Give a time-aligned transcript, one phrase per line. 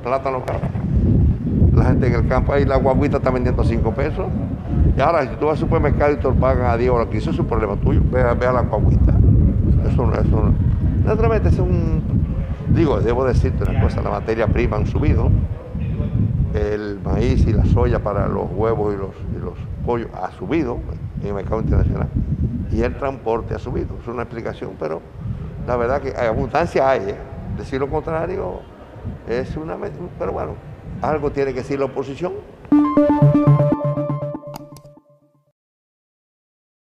[0.00, 0.60] plátano caro.
[1.74, 4.26] La gente en el campo, ahí la guaguita está vendiendo a 5 pesos.
[4.96, 7.08] Y ahora, si tú vas al supermercado y te lo pagan a 10 o a
[7.08, 8.00] 15, eso es un problema tuyo.
[8.10, 9.14] Ve, ve a la guaguita.
[9.90, 10.52] Eso no, eso no.
[11.04, 12.02] Naturalmente, es un.
[12.68, 15.30] Digo, debo decirte una cosa: la materia prima han subido.
[16.54, 19.54] El maíz y la soya para los huevos y los, y los
[19.86, 20.80] pollos ha subido
[21.20, 22.08] en el mercado internacional.
[22.72, 23.96] Y el transporte ha subido.
[24.00, 25.00] Es una explicación, pero
[25.66, 27.10] la verdad que hay abundancia hay.
[27.10, 27.16] ¿eh?
[27.56, 28.60] Decir lo contrario
[29.28, 29.76] es una.
[30.18, 30.54] Pero bueno,
[31.02, 32.32] algo tiene que decir la oposición.